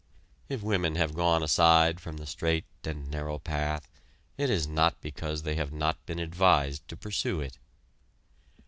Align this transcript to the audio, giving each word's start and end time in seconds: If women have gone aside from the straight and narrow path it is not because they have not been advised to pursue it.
If 0.49 0.63
women 0.63 0.95
have 0.95 1.13
gone 1.13 1.43
aside 1.43 1.99
from 1.99 2.17
the 2.17 2.25
straight 2.25 2.65
and 2.83 3.07
narrow 3.11 3.37
path 3.37 3.87
it 4.35 4.49
is 4.49 4.65
not 4.65 4.99
because 4.99 5.43
they 5.43 5.53
have 5.57 5.71
not 5.71 6.03
been 6.07 6.17
advised 6.17 6.87
to 6.87 6.97
pursue 6.97 7.39
it. 7.39 7.59